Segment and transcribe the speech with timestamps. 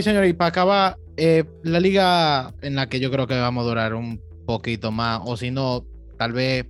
[0.00, 3.66] Ok, señor, y para acabar, eh, la liga en la que yo creo que vamos
[3.66, 5.84] a durar un poquito más, o si no,
[6.16, 6.64] tal vez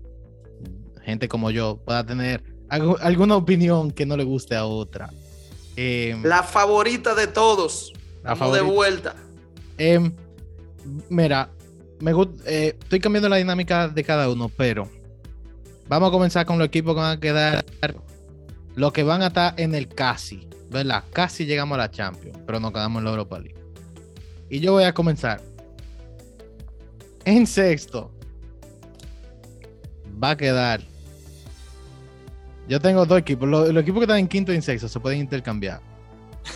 [1.05, 5.11] gente como yo pueda tener algo- alguna opinión que no le guste a otra.
[5.77, 7.93] Em, La favorita de todos.
[8.25, 9.15] La de vuelta.
[9.79, 10.13] Em,
[11.09, 11.51] mira,
[12.01, 12.11] me
[12.47, 14.89] eh, estoy cambiando la dinámica de cada uno, pero
[15.89, 17.65] vamos a comenzar con los equipos que van a quedar,
[18.75, 21.05] los que van a estar en el casi, ¿verdad?
[21.13, 23.57] Casi llegamos a la Champions, pero nos quedamos en la Europa League.
[24.49, 25.41] Y yo voy a comenzar.
[27.25, 28.11] En sexto,
[30.23, 30.81] va a quedar.
[32.69, 33.49] Yo tengo dos equipos.
[33.49, 35.81] Los, los equipos que están en quinto y en sexto se pueden intercambiar.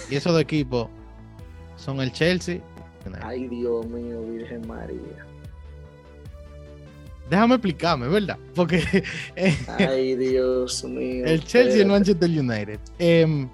[0.09, 0.89] Y esos dos equipos
[1.77, 2.61] son el Chelsea.
[3.23, 5.27] Ay, Dios mío, Virgen María.
[7.29, 8.39] Déjame explicarme, ¿verdad?
[8.55, 8.83] Porque
[9.37, 11.25] eh, Ay, Dios mío.
[11.27, 11.91] el Chelsea y el espérate.
[11.91, 12.81] Manchester United.
[12.99, 13.49] Em,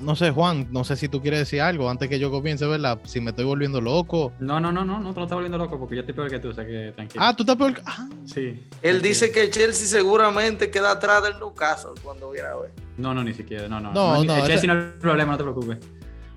[0.00, 3.00] no sé, Juan, no sé si tú quieres decir algo antes que yo comience, ¿verdad?
[3.04, 4.32] Si me estoy volviendo loco.
[4.40, 6.38] No, no, no, no, no te lo estás volviendo loco porque yo estoy peor que
[6.38, 7.24] tú, o sea que tranquilo.
[7.24, 7.74] Ah, tú estás peor.
[7.74, 8.40] que- Ah, sí.
[8.40, 9.02] Él tranquilo.
[9.02, 12.70] dice que el Chelsea seguramente queda atrás del Newcastle cuando viera ver.
[12.96, 13.92] No, no, ni siquiera, no, no.
[13.92, 15.78] No, no, El ese- Chelsea no es el problema, no te preocupes.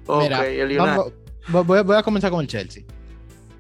[0.08, 1.14] Ok, Mira, el vamos-
[1.50, 2.84] vo- voy, voy a comenzar con el Chelsea.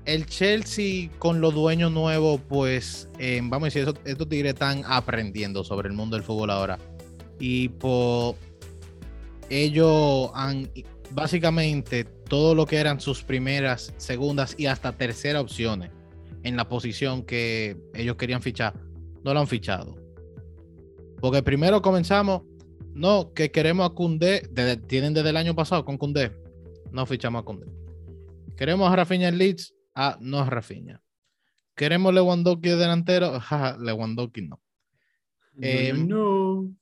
[0.06, 4.82] El Chelsea con los dueños nuevos, pues, eh, vamos a decir, eso- estos tigres están
[4.88, 6.80] aprendiendo sobre el mundo del fútbol ahora.
[7.40, 8.36] Y por
[9.52, 10.72] ellos han,
[11.12, 15.92] básicamente, todo lo que eran sus primeras, segundas y hasta tercera opciones
[16.44, 18.74] en la posición que ellos querían fichar,
[19.24, 19.96] no lo han fichado.
[21.20, 22.44] Porque primero comenzamos,
[22.94, 23.94] no, que queremos a
[24.50, 26.32] desde- tienen desde el año pasado con Koundé,
[26.92, 27.68] no fichamos a Koundé.
[28.58, 31.02] Queremos a Rafinha en Leeds, ah, no es Rafinha.
[31.76, 34.60] Queremos Lewandowski de delantero, jaja, Lewandowski no.
[35.62, 36.74] Eh, no.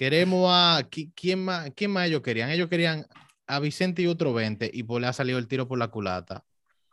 [0.00, 2.48] Queremos a, qui- ¿quién más, ¿quién más ellos querían?
[2.48, 3.04] Ellos querían
[3.46, 6.42] a Vicente y otro 20 y pues le ha salido el tiro por la culata.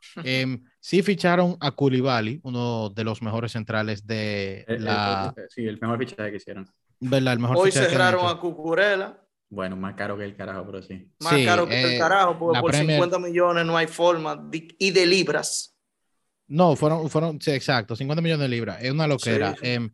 [0.26, 5.34] Em, sí ficharon a Koulibaly, uno de los mejores centrales de El- el- la...
[5.38, 6.68] el- sí, el mejor fichaje que hicieron.
[7.00, 7.32] ¿verdad?
[7.32, 9.24] El mejor Hoy cerraron a Cucurella.
[9.50, 11.10] Bueno, más caro que el carajo, pero sí.
[11.22, 14.36] Más Sí, caro que eh, el carajo, porque por Premier- 50 millones no hay forma.
[14.52, 15.74] di- Y de libras.
[16.48, 18.80] No, fueron, fueron, sí, exacto, 50 millones de libras.
[18.84, 19.52] Es una loquera.
[19.54, 19.68] Sí, sí.
[19.70, 19.90] Em,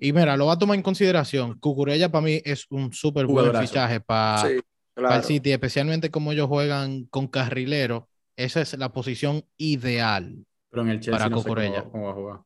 [0.00, 1.58] y mira, lo va a tomar en consideración.
[1.60, 4.60] Cucurella para mí es un súper buen fichaje para sí,
[4.96, 5.22] el.
[5.24, 8.08] City, especialmente como ellos juegan con carrilero.
[8.36, 10.34] Esa es la posición ideal.
[10.70, 11.84] Pero en el Chelsea Para no sé cómo, Cucurella.
[11.84, 12.40] cómo va a jugar.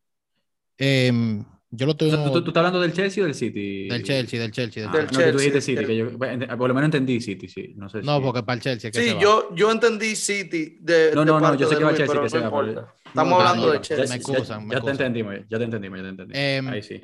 [0.78, 3.34] Em, yo lo O tengo sea, ¿tú, tú- tú estás hablando del Chelsea o del
[3.34, 3.88] City?
[3.88, 4.82] del Chelsea, del Chelsea.
[4.82, 5.18] del Ah, Chelsea.
[5.20, 7.74] no, que tú dijiste City, que yo, por lo menos entendí City, sí.
[7.76, 8.90] No sé No, porque para el Chelsea.
[8.90, 9.20] que se Sí, va.
[9.20, 11.12] yo, yo entendí City de.
[11.14, 12.94] No, de no, no, yo sé que va Luis, Chelsea, que se va.
[13.06, 14.04] Estamos No, hablando no, de ya- Chelsea.
[14.04, 15.06] Me ya- excusan, me Ya te excusan.
[15.06, 16.38] entendimos, ya te entendimos, ya te entendimos.
[16.42, 17.00] Em, Ahí sí.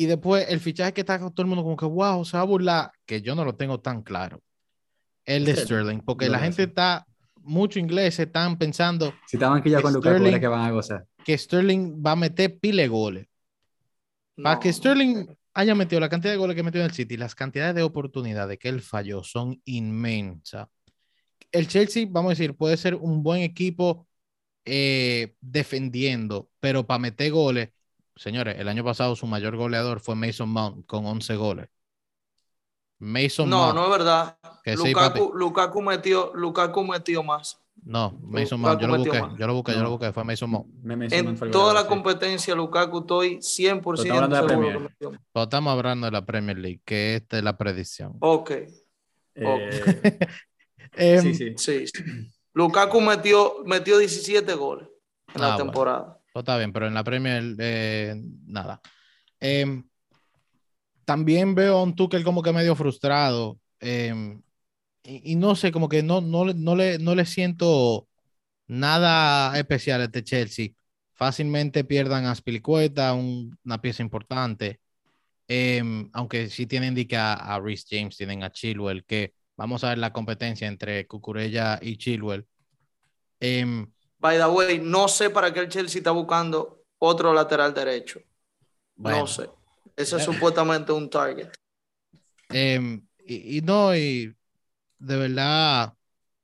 [0.00, 2.42] Y después el fichaje que está con todo el mundo como que, wow, se va
[2.42, 4.40] a burlar, que yo no lo tengo tan claro.
[5.24, 7.04] El de Sterling, porque lo la gente está,
[7.42, 11.04] mucho inglés, están pensando Si estaban aquí ya con Sterling- que van a gozar.
[11.24, 13.26] que Sterling va a meter pile goles.
[14.40, 17.16] Para No, que Sterling haya metido la cantidad de goles que metió en el City,
[17.16, 20.68] las cantidades de oportunidades que él falló son inmensas.
[21.50, 24.06] El Chelsea, vamos a decir, puede ser un buen equipo
[24.64, 27.70] eh, defendiendo, pero para meter goles,
[28.18, 31.68] señores, el año pasado su mayor goleador fue Mason Mount con 11 goles.
[32.98, 33.74] Mason No, Mount.
[33.76, 34.38] no es verdad.
[34.64, 37.60] Que sí, Lukaku, Lukaku, metió, Lukaku metió más.
[37.84, 39.84] No, Mason Lukaku Mount, yo lo busqué, yo lo busqué, yo No.
[39.84, 40.66] lo busqué, fue Mason Mount.
[40.82, 44.68] Me mencionó En toda la competencia, Lukaku, estoy 100% Pero estamos hablando de la seguro
[44.68, 44.92] Premier.
[44.98, 48.16] que metió estamos hablando de la Premier League, que esta es la predicción.
[48.20, 48.50] Ok,
[49.36, 49.70] Eh,
[50.96, 51.54] Em, sí, sí.
[51.56, 51.86] sí.
[51.86, 52.02] sí.
[52.54, 55.64] Lukaku metió, metió 17 goles en Ah, la bueno.
[55.64, 56.17] temporada.
[56.38, 58.14] Pues está bien, pero en la Premier, eh,
[58.46, 58.80] nada.
[59.40, 59.84] Em,
[61.04, 63.58] también veo a un Tuchel como que medio frustrado.
[63.80, 64.42] em,
[65.04, 68.08] y, no sé, como que no, no, no, le, no le siento
[68.68, 70.70] nada especial a este Chelsea.
[71.14, 74.80] Fácilmente pierdan a Spilicueta, un- una pieza importante.
[75.48, 79.84] Em, aunque sí tienen di que a, a Reece James, tienen a Chilwell, que vamos
[79.84, 82.46] a ver la competencia entre Cucurella y Chilwell.
[84.20, 88.20] By the way, no sé para qué el Chelsea está buscando otro lateral derecho.
[88.96, 89.20] bueno.
[89.20, 89.48] No sé.
[89.96, 90.24] Ese es Eh.
[90.24, 91.48] supuestamente un target.
[92.50, 94.34] Em, y, y no, y
[94.98, 95.94] de verdad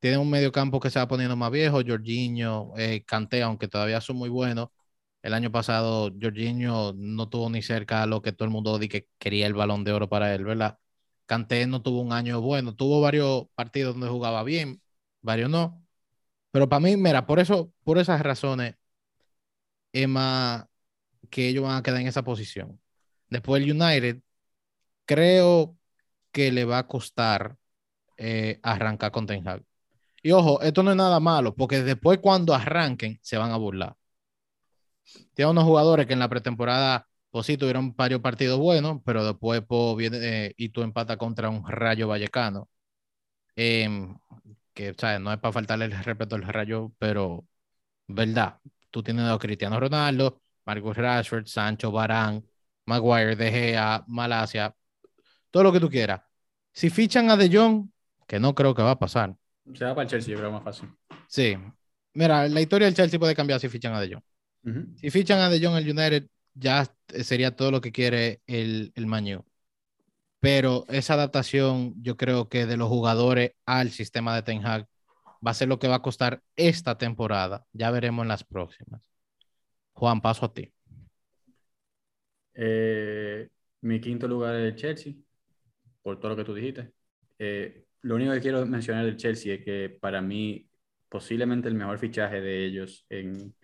[0.01, 1.81] tiene un medio campo que se va poniendo más viejo.
[1.87, 4.69] Jorginho, eh, Kanté, aunque todavía son muy buenos.
[5.23, 8.89] El año pasado, Jorginho no tuvo ni cerca a lo que todo el mundo di
[8.89, 10.79] que quería el balón de oro para él, ¿verdad?
[11.27, 14.83] Kanté no tuvo un año bueno, tuvo varios partidos donde jugaba bien,
[15.23, 15.84] varios no.
[16.55, 18.77] Pero para mí, mira, por eso, por esas razones,
[19.93, 20.67] es más
[21.31, 22.81] que ellos van a quedar en esa posición.
[23.29, 24.23] Después el United,
[25.05, 25.77] creo
[26.33, 27.57] que le va a costar
[28.19, 29.45] eh, arrancar con Ten.
[30.23, 33.97] Y ojo, esto no es nada malo, porque después cuando arranquen se van a burlar.
[35.35, 39.61] Tiene unos jugadores que en la pretemporada, pues sí, tuvieron varios partidos buenos, pero después
[39.67, 42.69] pues, viene eh, y tú empatas contra un Rayo Vallecano.
[43.57, 44.17] Em,
[44.75, 45.21] que, ¿sabes?
[45.21, 47.47] No es para faltarle el respeto al Rayo, pero,
[48.07, 48.59] ¿verdad?
[48.91, 52.45] Tú tienes a Cristiano Ronaldo, Marcus Rashford, Sancho, Barán,
[52.87, 54.75] Maguire, De Gea, Malasia,
[55.51, 56.21] todo lo que tú quieras.
[56.73, 57.89] Si fichan a De Jong,
[58.27, 59.35] que no creo que va a pasar.
[59.73, 60.89] Se va para el Chelsea, yo creo más fácil.
[61.29, 61.57] Sí.
[62.13, 64.23] Mira, la historia del Chelsea puede cambiar si fichan a De Jong.
[64.97, 66.87] Si fichan a De Jong el United, ya
[67.23, 69.45] sería todo lo que quiere el, el Maño.
[70.45, 74.87] Pero esa adaptación, yo creo que de los jugadores al sistema de Ten Hag
[75.45, 77.65] va a ser lo que va a costar esta temporada.
[77.73, 79.11] Ya veremos en las próximas.
[79.95, 80.71] Juan, paso a ti.
[82.53, 83.49] Eh,
[83.81, 85.15] mi quinto lugar es el Chelsea,
[86.03, 86.93] por todo lo que tú dijiste.
[87.39, 90.69] Eh, lo único que quiero mencionar del Chelsea es que para mí
[91.09, 93.55] posiblemente el mejor fichaje de ellos en,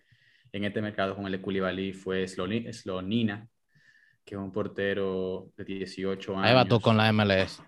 [0.51, 3.47] en este mercado con el de fue Slonina,
[4.23, 6.45] que es un portero de 18 años.
[6.45, 7.61] Ahí va tú con la MLS.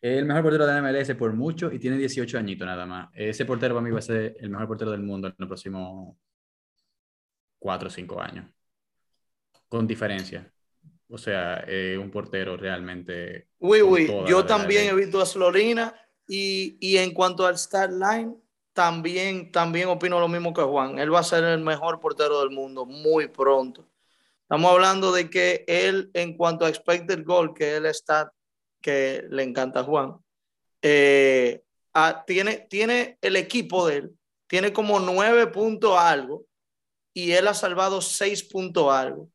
[0.00, 3.10] El mejor portero de la MLS por mucho y tiene 18 añitos nada más.
[3.14, 6.16] Ese portero para mí va a ser el mejor portero del mundo en los próximos
[7.60, 8.46] 4 o 5 años.
[9.68, 10.52] Con diferencia.
[11.08, 11.64] O sea,
[12.00, 13.48] un portero realmente.
[13.58, 15.94] Uy, uy, yo también he visto a Slorina
[16.26, 18.34] y, y, en cuanto al start line,
[18.72, 20.98] también, también opino lo mismo que Juan.
[20.98, 23.86] Él va a ser el mejor portero del mundo muy pronto.
[24.52, 28.30] Estamos hablando de que él, en cuanto a expected goal, que él está,
[28.82, 30.16] que le encanta a Juan,
[30.82, 31.62] eh,
[32.26, 34.10] tiene, tiene el equipo de él,
[34.46, 36.44] tiene como nueve puntos algo
[37.14, 39.30] y él ha salvado seis puntos algo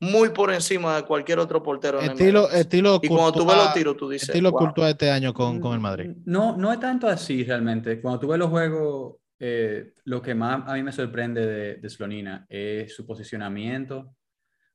[0.00, 2.00] muy por encima de cualquier otro portero.
[2.00, 4.30] Estilo, estilo y cuando tú ves los tiros, tú dices.
[4.30, 4.72] Estilo wow.
[4.88, 6.10] este año con, con, el Madrid.
[6.24, 8.00] No, no es tanto así realmente.
[8.00, 11.88] Cuando tú ves los juegos, eh, lo que más a mí me sorprende de, de
[11.88, 14.16] Slonina es su posicionamiento.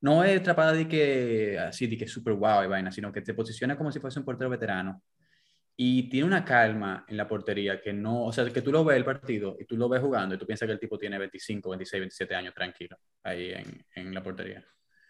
[0.02, 3.22] No es atrapada de que así, de que es súper guau y vaina, sino que
[3.22, 5.04] te posiciona como si fuese un portero veterano.
[5.78, 8.98] Y tiene una calma en la portería que no, o sea, que tú lo ves
[8.98, 11.70] el partido y tú lo ves jugando y tú piensas que el tipo tiene 25,
[11.70, 14.64] 26, 27 años tranquilo ahí en, en la portería.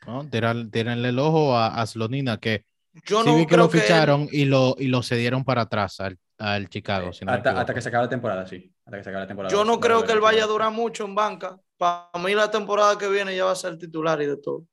[0.07, 0.27] ¿no?
[0.29, 2.65] Tírenle el ojo a, a Slonina, que
[3.05, 5.99] yo sí no vi que creo lo ficharon y, lo, y lo cedieron para atrás
[5.99, 7.13] al, al Chicago.
[7.13, 8.73] si no me hasta, hasta, que se acabe la temporada, sí.
[8.85, 9.53] Hasta que se acabe la temporada.
[9.53, 11.57] Yo no creo que él vaya a durar mucho en banca.
[11.77, 14.65] Para mí la temporada que viene ya va a ser titular y de todo.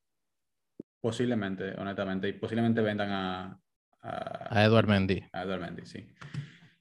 [1.00, 2.28] Posiblemente, honestamente.
[2.28, 3.60] Y posiblemente vendan a,
[4.02, 5.22] a, A Edward Mendy.
[5.32, 6.06] a Edward Mendy, sí.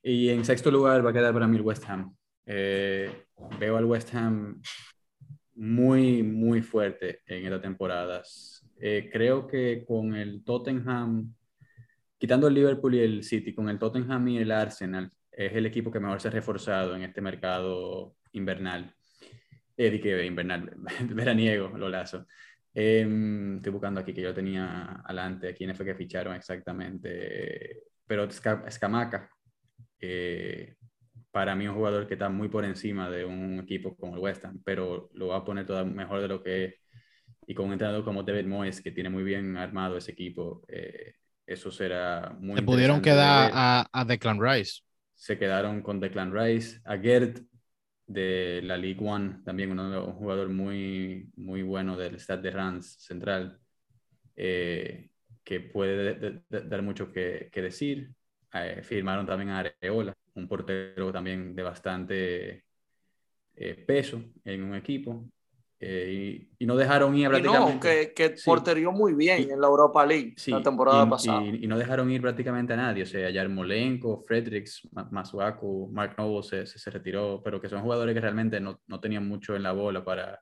[0.01, 2.15] Y en sexto lugar va a quedar para mí el West Ham.
[2.45, 3.25] Eh,
[3.59, 4.61] veo al West Ham
[5.55, 8.65] muy, muy fuerte en estas temporadas.
[8.79, 11.33] Eh, creo que con el Tottenham,
[12.17, 15.91] quitando el Liverpool y el City, con el Tottenham y el Arsenal, es el equipo
[15.91, 18.93] que mejor se ha reforzado en este mercado invernal.
[19.75, 20.71] Eh, que invernal,
[21.09, 22.25] veraniego, lo lazo.
[22.73, 27.83] Eh, estoy buscando aquí que yo tenía adelante, a quiénes fue que ficharon exactamente.
[28.05, 29.29] Pero Esca- Escamaca,
[29.99, 30.75] eh,
[31.31, 34.45] para mí un jugador que está muy por encima de un equipo como el West
[34.45, 36.75] Ham, pero lo va a poner todo mejor de lo que es.
[37.47, 41.13] Y con un entrenador como David Moyes, que tiene muy bien armado ese equipo, eh,
[41.45, 44.81] eso será muy Se pudieron quedar a, a Declan Rice.
[45.15, 47.41] Se quedaron con Declan Rice, a Gerd
[48.07, 52.51] de la League One, también un jugador muy, muy bueno del Stade de
[52.83, 53.59] central,
[54.35, 55.09] eh,
[55.43, 58.11] que puede de- de- dar mucho que, que decir.
[58.53, 62.65] Eh, firmaron también a Areola, un portero también de bastante
[63.55, 65.29] eh, peso en un equipo.
[65.79, 68.13] Eh, y, y no dejaron ir Y no, prácticamente.
[68.15, 68.45] que, que Sí.
[68.45, 71.43] porterió muy bien Y- en la Europa League Sí, la temporada y, pasada.
[71.43, 73.03] y- no dejaron ir prácticamente a nadie.
[73.03, 77.81] O sea, Yarmolenko, Fredericks, Ma- Masuaku, Mark Noble se, se, se retiró, pero que son
[77.83, 80.39] jugadores que realmente no, no tenían mucho en la bola para,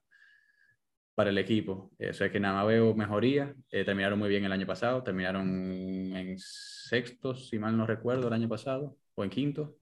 [1.16, 1.92] para el equipo.
[2.00, 3.54] Eh, o sea, que nada más veo mejoría.
[3.72, 5.04] Eh, terminaron muy bien el año pasado.
[5.04, 9.76] Terminaron en sexto, si mal no recuerdo, el año pasado, o en quinto.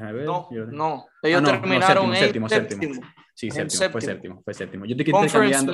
[0.00, 0.24] Ver.
[0.24, 1.06] No, Yo- no.
[1.22, 3.08] Ellos Ah, no, no, terminaron séptimo, en séptimo, séptimo.
[3.34, 4.00] Sí, en séptimo, fue séptimo.
[4.00, 4.84] séptimo, fue séptimo.
[4.84, 5.72] Yo estoy intercambiando,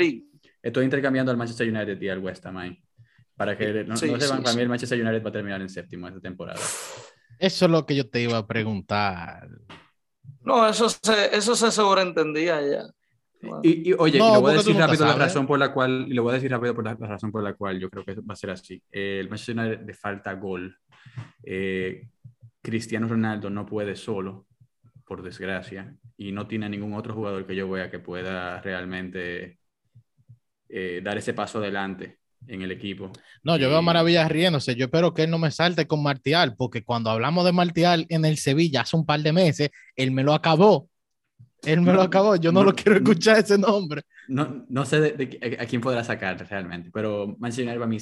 [0.63, 2.79] estoy intercambiando al Manchester United y al West Ham ahí.
[3.37, 4.57] Para que no, Sí, no sepan, sí, para sí.
[4.57, 6.61] mí el Manchester United va a terminar en séptimo esta temporada.
[7.39, 9.49] Eso es lo que yo te iba a preguntar.
[10.43, 12.83] No, eso se, eso se sobreentendía ya.
[13.43, 13.61] Bueno.
[13.63, 16.07] Y, y, oye, No, y lo voy a decir rápido la razón por la cual,
[16.09, 18.05] y lo voy a decir rápido por la, la razón por la cual yo creo
[18.05, 18.81] que va a ser así.
[18.91, 20.79] Eh, el Manchester United le falta gol.
[21.43, 22.09] Eh,
[22.65, 24.47] Cristiano Ronaldo no puede solo,
[25.05, 29.59] por desgracia, y no tiene ningún otro jugador que yo vea que pueda realmente
[30.71, 33.13] eh, dar ese paso adelante en el equipo.
[33.43, 34.75] No, yo veo maravillas riéndose.
[34.77, 38.25] Yo espero que él no me salte con Martial, porque cuando hablamos de Martial en
[38.25, 40.89] el Sevilla hace un par de meses, él me lo acabó.
[41.65, 42.37] Él me lo acabó.
[42.37, 44.03] Yo no, no, lo quiero escuchar ese nombre.
[44.29, 47.89] No, no sé de, de- a, a quién podrá sacar realmente, pero Manchester va a
[47.89, 47.99] mí.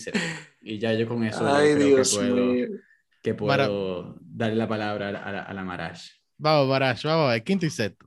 [0.60, 2.16] Y ya yo con eso Ay, creo Dios
[3.22, 6.10] que puedo, Mara- darle la palabra a, la- a la Marash.
[6.38, 7.44] Vamos, Barash, vamos a ver.
[7.44, 8.06] Quinto y sexto.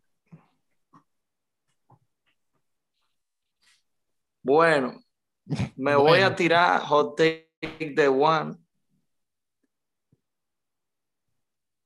[4.44, 5.02] Bueno,
[5.76, 7.50] me voy a tirar hot take
[7.96, 8.58] de one.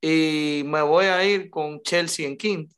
[0.02, 2.74] Y me voy a ir con Chelsea en quinto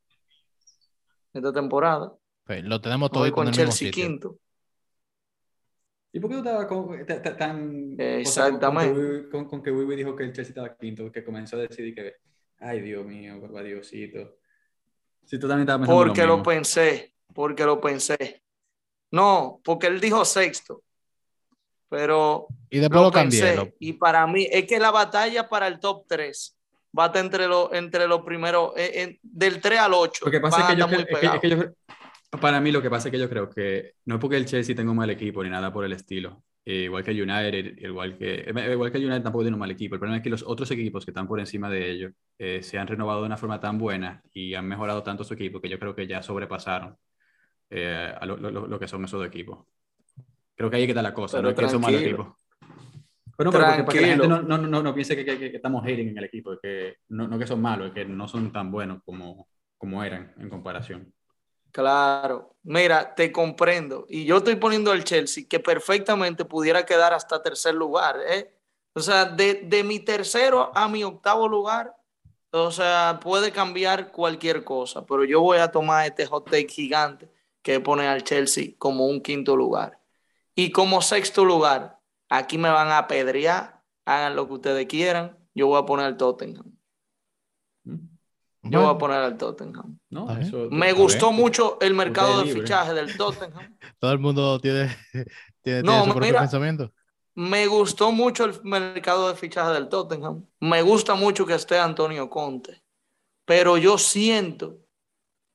[1.33, 2.13] esta temporada.
[2.45, 4.05] Pues, lo tenemos Me voy todo con el mismo Chelsea sitio.
[4.07, 4.39] quinto.
[6.13, 7.95] ¿Y por qué tú estabas con, ta- ta- tan...
[7.99, 8.93] Exactamente.
[9.31, 11.95] con, con con, que Wiwi dijo que el Chelsea estaba quinto, que comenzó a decidir
[11.95, 12.17] que,
[12.61, 14.37] ay Dios mío, papá Diosito.
[15.25, 18.43] Si tú también estabas pensando Porque lo lo pensé, porque lo pensé.
[19.11, 20.83] No, porque él dijo sexto.
[21.89, 23.41] Pero Y después lo lo cambié.
[23.41, 23.57] pensé.
[23.57, 26.57] lo- Y para mí, es que la batalla para el top 3
[26.99, 30.25] va a estar entre los entre los primeros, eh, en- del 3 al 8.
[30.27, 31.57] Lo que pasa es que, yo es que- es que yo-
[32.41, 34.75] para mí lo que pasa es que yo creo que no es porque el Chelsea
[34.75, 38.17] tenga un mal equipo ni nada por el estilo, eh, igual que el United, igual
[38.17, 40.31] que, eh, igual que el United tampoco tiene un mal equipo, el problema es que
[40.31, 43.37] los otros equipos que están por encima de ellos eh, se han renovado de una
[43.37, 46.97] forma tan buena y han mejorado tanto su equipo que yo creo que ya sobrepasaron
[47.71, 49.67] eh, a lo, lo- lo- que son esos equipos.
[50.55, 52.27] Creo que ahí está la cosa, Pero no es que son malos equipos.
[53.37, 55.57] Pero no, pero porque- que la gente no, no, no, no piense que, que- que
[55.57, 58.53] estamos hating en el equipo, que no, no que son malos, es que no son
[58.53, 59.49] tan buenos como,
[59.79, 61.13] como eran en comparación.
[61.73, 64.05] Claro, mira, te comprendo.
[64.09, 68.19] Y yo estoy poniendo al Chelsea que perfectamente pudiera quedar hasta tercer lugar.
[68.27, 68.55] ¿eh?
[68.95, 71.97] O sea, de, de mi tercero a mi octavo lugar,
[72.51, 77.31] o sea, puede cambiar cualquier cosa, pero yo voy a tomar este hot take gigante
[77.63, 79.99] que pone al Chelsea como un quinto lugar.
[80.55, 81.99] Y como sexto lugar,
[82.29, 86.19] aquí me van a apedrear, hagan lo que ustedes quieran, yo voy a poner al
[86.19, 86.72] Tottenham.
[88.63, 89.99] Yo voy a poner al Tottenham.
[90.11, 91.41] No, eso- Me gustó bien.
[91.41, 93.77] mucho el mercado de fichaje del Tottenham.
[93.99, 94.97] todo el mundo tiene,
[95.63, 96.41] tiene, No, tiene su propio mira.
[96.41, 96.93] pensamiento.
[97.35, 100.47] Me gustó mucho el mercado de fichaje del Tottenham.
[100.61, 102.83] Me gusta mucho que esté Antonio Conte.
[103.47, 104.79] Pero yo siento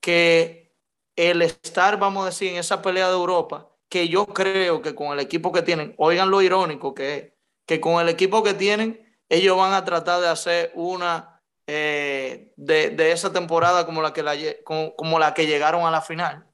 [0.02, 0.76] que
[1.16, 5.14] el estar, vamos a decir, en esa pelea de Europa, que yo creo que con
[5.14, 7.34] el equipo que tienen, oigan lo irónico que es,
[7.66, 11.37] que con el equipo que tienen, ellos van a tratar de hacer una
[11.68, 14.34] eh, de, de esa temporada como la, que la,
[14.64, 16.48] como, como la que llegaron a la final,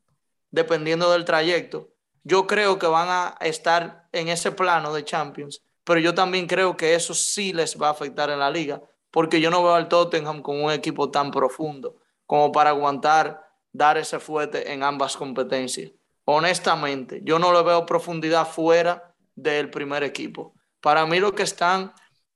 [0.52, 1.90] dependiendo del trayecto.
[2.24, 6.76] Yo creo que van a estar en ese plano de Champions, pero yo también creo
[6.76, 9.88] que eso sí les va a afectar en la liga, porque yo no veo al
[9.88, 15.92] Tottenham con un equipo tan profundo como para aguantar dar ese fuerte en ambas competencias.
[16.26, 20.56] Honestamente, yo no le veo profundidad fuera del primer equipo.
[20.80, 21.94] Para mí los que están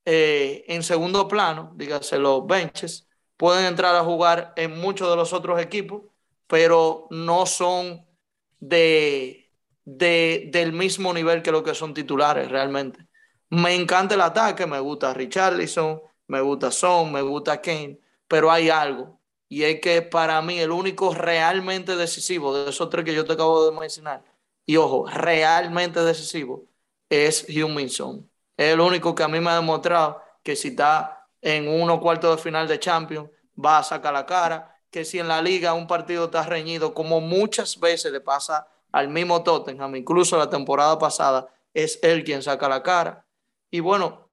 [0.10, 5.34] eh, en segundo plano, dígase los benches, pueden entrar a jugar en muchos de los
[5.34, 6.04] otros equipos,
[6.48, 8.08] pero no son
[8.60, 9.52] de,
[9.84, 13.06] de, del mismo nivel que lo que son titulares realmente.
[13.50, 18.00] Me encanta el ataque, me gusta Richarlison, me gusta Son, me gusta Kane,
[18.30, 19.20] pero hay algo.
[19.50, 23.34] Y es que para mí el único realmente decisivo de esos tres que yo te
[23.34, 24.24] acabo de mencionar,
[24.66, 26.66] y ojo, realmente decisivo,
[27.10, 28.30] es Heung-Min Son.
[28.58, 32.36] Es el único que a mí me ha demostrado que si está en uno cuarto
[32.36, 33.30] de final de Champions,
[33.64, 37.22] va a sacar la cara, que si en la liga un partido está reñido, como
[37.22, 42.68] muchas veces le pasa al mismo Tottenham, incluso la temporada pasada, es él quien saca
[42.68, 43.26] la cara.
[43.70, 44.30] Y bueno,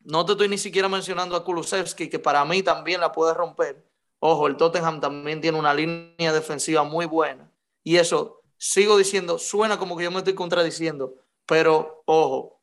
[0.00, 3.84] no te estoy ni siquiera mencionando a Kulusevski, que para mí también la puede romper.
[4.18, 7.50] Ojo, el Tottenham también tiene una línea defensiva muy buena.
[7.82, 11.14] Y eso, sigo diciendo, suena como que yo me estoy contradiciendo,
[11.46, 12.53] pero ojo,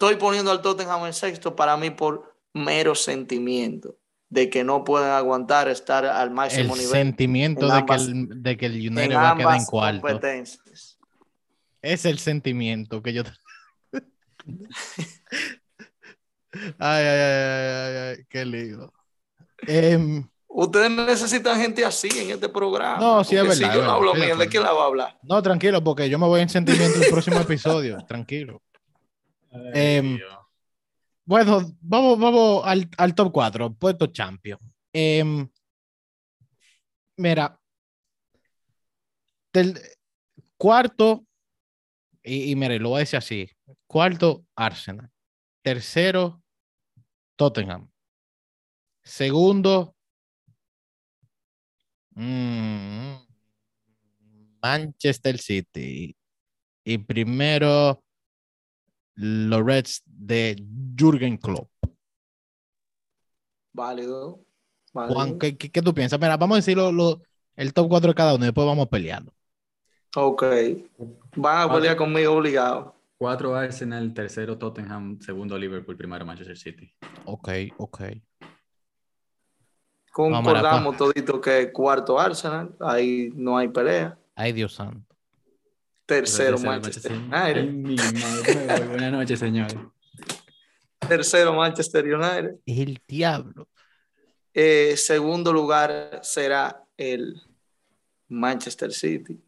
[0.00, 3.96] estoy poniendo al Tottenham en sexto para mí por mero sentimiento
[4.30, 8.12] de que no pueden aguantar estar al El máximo nivel sentimiento en de, ambas- que
[8.12, 10.20] el, de que el en United va a quedar en cuarto.
[11.82, 13.22] Es el sentimiento que yo.
[13.92, 14.00] ay,
[16.78, 18.90] ay, ay, ay, ay, qué lío.
[19.66, 22.96] Em, Ustedes necesitan gente así en este programa.
[22.98, 24.48] No, sí, es verdad, Si yo no hablo estoy de.
[24.48, 25.18] ¿quién la va a hablar?
[25.22, 27.98] no, tranquilo, porque yo me voy en sentimiento el próximo episodio.
[28.08, 28.62] Tranquilo.
[29.50, 30.18] Em.
[31.24, 34.58] Bueno, vamos, vamos al, al top 4, puesto champion.
[34.92, 35.48] Em,
[37.16, 37.60] mira,
[39.52, 39.80] del
[40.56, 41.24] cuarto,
[42.22, 43.48] y, y mire, lo voy a decir así:
[43.86, 45.10] cuarto, Arsenal.
[45.62, 46.42] Tercero,
[47.36, 47.90] Tottenham.
[49.02, 49.94] Segundo,
[52.14, 53.14] mm,
[54.62, 56.16] Manchester City.
[56.84, 58.02] Y primero,
[59.20, 60.56] los Reds de
[60.96, 61.68] Jürgen Klopp.
[63.72, 64.40] Válido.
[64.92, 65.14] válido.
[65.14, 66.18] Juan, ¿qué, qué- qué tú piensas?
[66.18, 67.22] Mira, vamos a decir lo- lo-
[67.54, 69.32] el top 4 de cada uno y después vamos peleando.
[70.16, 70.42] Ok.
[71.36, 72.96] Van a pelear conmigo obligado.
[73.16, 76.92] Cuatro Arsenal, tercero Tottenham, segundo Liverpool, primero Manchester City.
[77.26, 78.00] Ok, ok.
[80.10, 84.18] Concordamos todito que cuarto Arsenal, ahí no hay pelea.
[84.34, 85.09] Ay, Dios santo.
[86.10, 87.72] Tercero Tercero, Manchester Ay, United.
[87.72, 88.88] mi madre, me voy.
[88.88, 89.76] Buenas noches, señores.
[91.08, 92.56] Tercero Manchester United.
[92.66, 93.68] El diablo.
[94.52, 97.40] Eh, segundo lugar será el
[98.28, 99.40] Manchester City.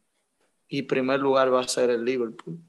[0.68, 2.60] Y primer lugar va a ser el Liverpool.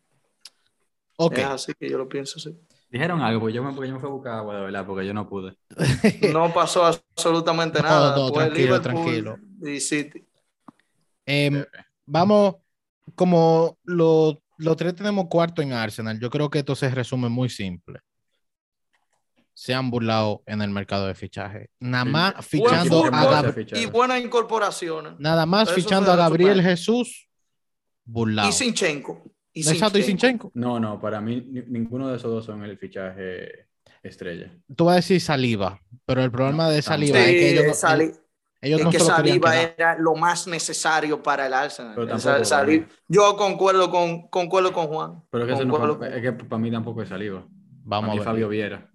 [1.17, 1.38] Ok.
[1.38, 2.57] Es así que yo lo pienso así.
[2.89, 5.05] Dijeron algo, porque yo me, porque yo me fui a buscar agua, de verdad, porque
[5.05, 5.55] yo no pude.
[6.33, 8.15] No pasó absolutamente No, nada.
[8.17, 9.38] no, tranquilo, Liverpool tranquilo.
[9.62, 10.25] Y City.
[11.27, 11.63] Em,
[12.07, 12.55] vamos,
[13.15, 14.38] como los
[14.77, 18.00] tres tenemos cuarto en Arsenal, yo creo que esto se resume muy simple.
[19.55, 21.69] Se han burlado en el mercado de fichaje.
[21.79, 23.83] Nada más fichando a fútbol Gab- ficharon.
[23.83, 25.13] y buenas incorporaciones.
[25.19, 26.62] nada más fichando a Gabriel.
[26.62, 27.29] Jesús,
[28.03, 28.50] burlado.
[28.50, 29.24] Y Sinchenko.
[29.53, 30.51] Y Exacto, y Sinchenko.
[30.55, 33.67] No, no, para mí ni- ninguno de esos dos son el fichaje
[34.01, 34.51] estrella.
[34.75, 37.74] Tú vas a decir saliva, pero el problema de saliva Sí, es que ellos, no-
[37.75, 38.15] Sali- el-
[38.63, 41.93] ellos es no que Saliba era lo más necesario para el Arsenal.
[41.96, 42.86] Pero tampoco, Dani.
[43.08, 45.24] yo concuerdo con, concuerdo con Juan.
[45.29, 47.46] Pero es que, no es para mí tampoco es saliva.
[47.86, 48.25] Vamos para a mí ver.
[48.25, 48.89] Fabio Viera.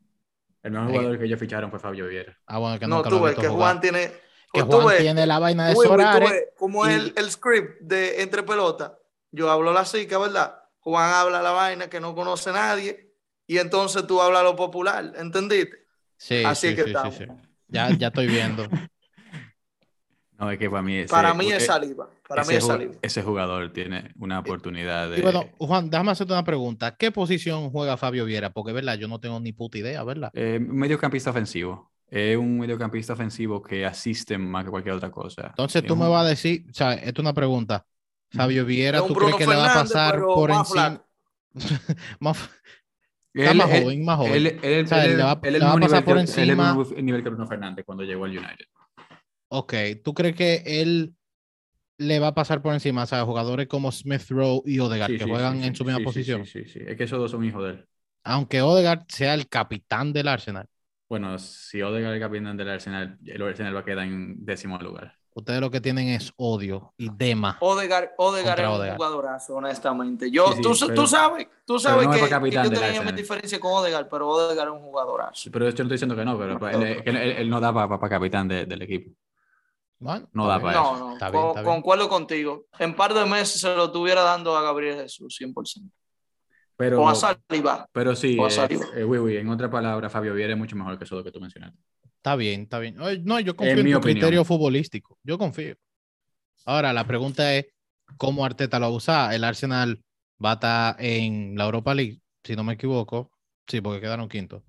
[0.63, 0.95] El mejor Ay.
[0.97, 2.37] jugador que ellos ficharon fue Fabio Viera.
[2.47, 3.49] Ah, bueno, que no, nunca tú ves que.
[3.49, 4.11] Juan tiene.
[4.53, 6.21] Que Juan ves- tiene la vaina de Sorare.
[6.31, 8.93] ves como y- el, el script de entre pelotas.
[9.31, 10.59] Yo hablo la psica, ¿verdad?
[10.81, 13.13] Juan habla la vaina que no conoce nadie
[13.47, 15.87] y entonces tú hablas lo popular, ¿entendiste?
[16.17, 17.15] Sí, Así sí, que sí, sí, estamos.
[17.15, 17.27] sí.
[17.69, 18.67] Ya, ya estoy viendo.
[20.39, 22.09] No, es que para mí ese, para mí es eh, saliva.
[22.29, 22.95] Para mí ese es ju- saliva.
[23.03, 25.19] Ese jugador tiene una oportunidad de...
[25.19, 26.95] Y bueno, Juan, déjame hacerte una pregunta.
[26.97, 28.51] ¿Qué posición juega Fabio Viera?
[28.51, 28.97] Porque, ¿verdad?
[28.97, 30.31] Yo no tengo ni puta idea, ¿verdad?
[30.35, 31.91] Eh, mediocampista ofensivo.
[32.09, 35.49] Es un mediocampista ofensivo que asiste más que cualquier otra cosa.
[35.49, 37.85] Entonces tú Es me vas a decir, o sea, esto es una pregunta.
[38.31, 41.03] Fabio Viera, Es ¿tú crees que le va a pasar por encima?
[42.21, 42.49] Más-
[43.35, 44.35] Está más joven, más joven.
[44.35, 46.21] Él, él- O sea, él- le va- él le es va a pasar por que-
[46.23, 46.75] él es el encima.
[46.75, 48.67] mismo nivel que Bruno Fernández cuando llegó al United.
[49.49, 51.15] Ok, ¿tú crees que él
[51.99, 55.19] le va a pasar por encima o sea, jugadores como Smith Rowe y Odegaard Sí,
[55.19, 56.47] que sí, juegan sí, en sí, su misma posición?
[56.47, 56.81] Sí, sí, sí.
[56.87, 57.89] Es que esos dos son hijos de él.
[58.25, 60.69] Aunque Odegaard sea el capitán del Arsenal,
[61.09, 65.15] Bueno, si Odegaard es capitán del Arsenal, el Arsenal va a quedar en décimo lugar.
[65.35, 67.59] ustedes lo que tienen es odio y dema.
[67.61, 70.31] Odegaard, Odegaard es un jugadorazo, honestamente.
[70.31, 70.63] Yo, Sí, sí,
[70.95, 74.09] tú, sabes, tú sabes no que, para capitán que yo tenía mi diferencia con Odegaard,
[74.09, 75.51] pero Odegaard es un jugadorazo.
[75.51, 78.09] Pero yo no estoy diciendo que no, pero él, él- él- él no da para
[78.09, 79.11] capitán de- del equipo.
[80.01, 80.93] Bueno, No da para eso.
[80.93, 81.65] No, no, Está bien, con- bien.
[81.65, 82.67] concuerdo contigo.
[82.79, 85.91] En par de meses se lo estuviera dando a Gabriel Jesús, 100%.
[86.77, 87.89] Pero, O a Saliba.
[87.93, 88.87] pero sí, o a eh, Saliba.
[88.95, 91.33] eh, oui, oui, en otra palabra, Fabio Viera es mucho mejor que eso lo que
[91.33, 91.77] tú mencionaste.
[92.17, 92.95] Está bien, está bien.
[93.25, 94.15] No, yo confío En en, mi tu opinión.
[94.21, 95.19] criterio futbolístico.
[95.25, 95.75] Yo confío.
[96.65, 97.67] Ahora, la pregunta es,
[98.17, 99.35] ¿cómo Arteta lo va a usar?
[99.35, 100.03] El Arsenal
[100.45, 103.33] va a estar en la Europa League, si no me equivoco.
[103.67, 104.63] Sí, porque quedaron quinto.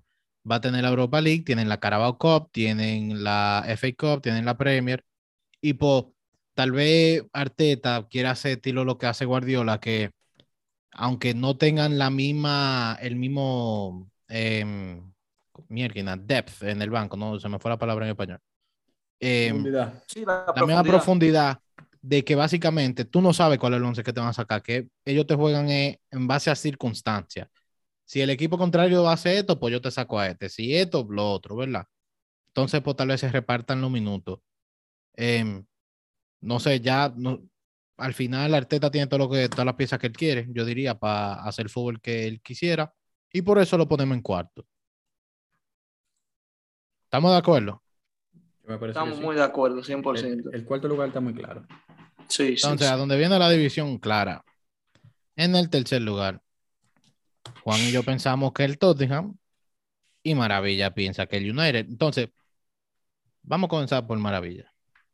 [0.50, 4.44] Va a tener la Europa League, tienen la Carabao Cup, tienen la FA Cup, tienen
[4.44, 5.04] la Premier.
[5.60, 6.04] Y pues,
[6.54, 10.10] tal vez Arteta quiera hacer estilo lo que hace Guardiola, que
[10.92, 15.00] aunque no tengan la misma, el mismo, eh,
[15.68, 18.40] mierda, depth en el banco, no se me fue la palabra en español.
[19.18, 19.64] Em,
[20.06, 21.58] Sí, la la misma profundidad.
[22.02, 24.62] de que básicamente tú no sabes cuál es el once que te van a sacar,
[24.62, 27.48] que ellos te juegan en base a circunstancias.
[28.04, 30.48] Si el equipo contrario va a hacer esto, pues yo te saco a este.
[30.48, 31.84] Si esto, lo otro, ¿verdad?
[32.48, 34.40] Entonces, pues tal vez se repartan los minutos.
[35.22, 35.66] Em,
[36.40, 37.42] no sé, ya no,
[37.98, 40.98] al final Arteta tiene todo lo que, todas las piezas que él quiere, yo diría,
[40.98, 42.94] para hacer el fútbol que él quisiera.
[43.30, 44.66] Y por eso lo ponemos en cuarto.
[47.04, 47.82] ¿Estamos de acuerdo?
[48.66, 49.22] Estamos sí.
[49.22, 50.54] muy de acuerdo, El, 100%.
[50.54, 51.66] el cuarto lugar está muy claro.
[52.26, 52.92] sí, sí, Entonces, sí.
[52.94, 54.42] a donde viene la división clara,
[55.36, 56.40] en el tercer lugar,
[57.62, 59.36] Juan y yo pensamos que el Tottenham
[60.22, 61.86] y Maravilla piensa que el United.
[61.90, 62.30] Entonces,
[63.42, 64.69] vamos a comenzar por Maravilla.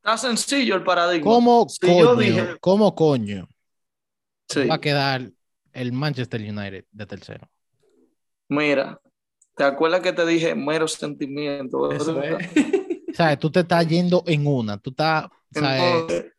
[0.06, 1.28] Está sencillo el paradigma.
[1.28, 3.48] ¿Cómo Si yo coño, dije- cómo coño
[4.48, 4.64] Sí.
[4.68, 5.32] va a quedar
[5.72, 7.50] el Manchester United de tercero?
[8.48, 9.00] Mira,
[9.56, 11.90] ¿te acuerdas que te dije mero sentimiento?
[11.90, 12.20] Eso.
[13.40, 14.78] Tú te estás yendo en una.
[14.78, 15.26] Tú estás.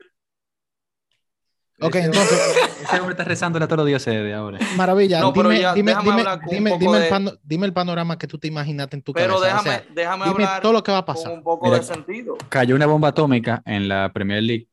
[1.79, 4.59] Ok, Ese entonces- hombre- Ese hombre está rezando a todos los dioses de ahora.
[4.75, 7.03] Maravilla, No, pero dime, ya, dime, déjame dime, hablar con un dime, poco dime el
[7.03, 9.39] de- pano- dime el panorama que tú te imaginaste en tu pero cabeza.
[9.39, 11.31] o déjame, sea, déjame dime hablar todo lo que va a con pasar.
[11.33, 12.37] un poco Mira, de sentido.
[12.49, 14.67] Cayó una bomba atómica en la Premier League.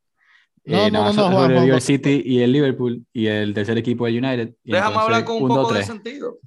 [0.64, 4.06] No, Eh, no, no, no, Juan, el City y el Liverpool y el tercer equipo
[4.06, 4.54] del United.
[4.64, 5.86] y Déjame entonces, hablar con un poco de 1-2-3.
[5.86, 6.38] sentido.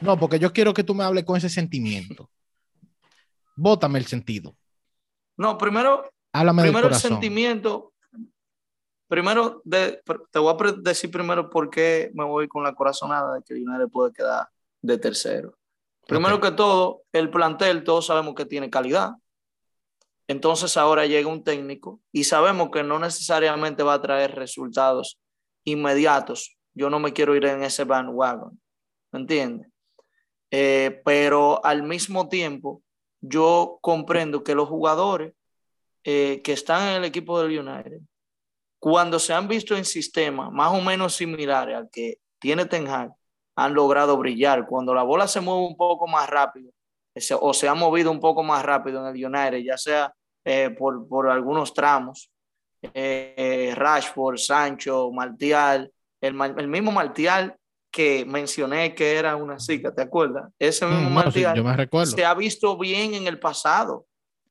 [0.00, 2.30] No, porque yo quiero que tú me hables con ese sentimiento.
[3.54, 4.54] Bótame el sentido.
[5.36, 7.92] No, primero, Háblame del primero el sentimiento.
[9.08, 13.42] Primero, de- te voy a decir primero por qué me voy con la corazonada de
[13.42, 14.48] que el United puede quedar
[14.82, 15.56] de tercero.
[16.06, 19.12] Primero que todo, el plantel, todos sabemos que tiene calidad.
[20.28, 25.18] Entonces ahora llega un técnico y sabemos que no necesariamente va a traer resultados
[25.64, 26.56] inmediatos.
[26.74, 28.60] Yo no me quiero ir en ese bandwagon,
[29.12, 29.68] ¿me entiendes?
[30.50, 32.82] Eh, pero al mismo tiempo,
[33.20, 35.32] yo comprendo que los jugadores
[36.04, 38.00] eh, que están en el equipo del United,
[38.78, 43.12] cuando se han visto en sistemas más o menos similares al que tiene Ten Hag,
[43.56, 44.66] han logrado brillar.
[44.66, 46.70] Cuando la bola se mueve un poco más rápido,
[47.40, 50.12] o se ha movido un poco más rápido en el United, ya sea
[50.44, 52.30] eh, por, por algunos tramos,
[52.94, 57.56] eh, Rashford, Sancho, Martial, el, el mismo Martial
[57.90, 60.52] que mencioné que era una chica, ¿te acuerdas?
[60.58, 62.12] Ese mismo Mm, no, sí, Martial me recuerdo.
[62.12, 64.06] se ha visto bien en el pasado.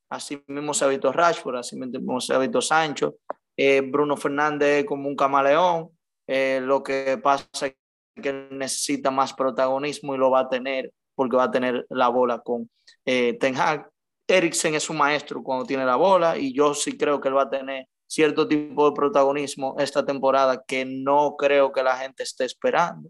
[0.09, 3.15] Así mismo se ha visto Rashford, así mismo se ha visto Sancho,
[3.57, 5.91] eh, Bruno Fernández como un camaleón.
[6.27, 7.75] eh, lo que pasa es
[8.21, 12.39] que necesita más protagonismo y lo va a tener porque va a tener la bola
[12.39, 12.69] con
[13.05, 13.89] eh, Ten Hag.
[14.27, 17.43] Eriksen es un maestro cuando tiene la bola y yo sí creo que él va
[17.43, 22.45] a tener cierto tipo de protagonismo esta temporada que no creo que la gente esté
[22.45, 23.09] esperando.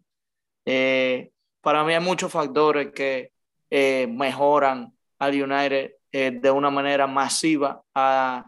[0.65, 1.31] Eh,
[1.61, 3.31] para mí hay muchos factores que
[4.07, 8.45] mejoran al United de una manera masiva a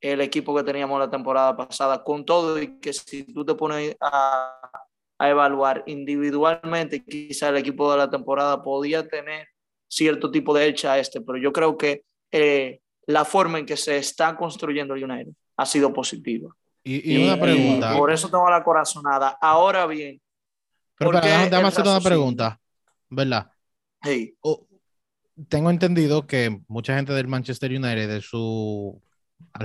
[0.00, 3.96] el equipo que teníamos la temporada pasada, con todo y que si tú te pones
[4.00, 4.70] a,
[5.18, 9.48] a evaluar individualmente, quizá el equipo de la temporada podía tener
[9.88, 13.76] cierto tipo de hecha a este, pero yo creo que eh, la forma en que
[13.76, 16.54] se está construyendo el United ha sido positiva.
[16.82, 17.94] Y, y una Y pregunta.
[17.96, 19.36] por eso tengo la corazonada.
[19.40, 20.20] Ahora bien,
[20.96, 22.60] Pero ¿por espera, qué déjame, hacer una pregunta.
[23.10, 23.50] ¿Verdad?
[24.02, 24.66] hey, O-
[25.48, 28.94] tengo entendido que mucha gente del Manchester United, de sus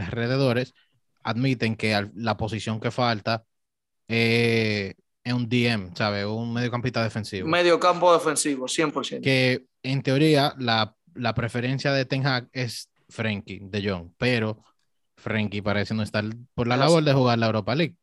[0.04, 0.74] alrededores,
[1.24, 3.44] admiten que la posición que falta
[4.08, 6.26] eh, es un DM, ¿sabes?
[6.26, 7.48] Un mediocampista defensivo.
[7.48, 9.22] medio campo defensivo, 100%.
[9.22, 14.64] que en teoría la, la preferencia de Ten Hag es Frenkie de Jong, pero
[15.18, 17.96] Frenkie parece no estar por la labor de jugar la Europa League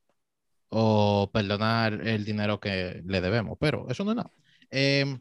[0.69, 4.31] o perdonar el dinero que le debemos, pero eso no es nada.
[4.71, 5.19] Eh,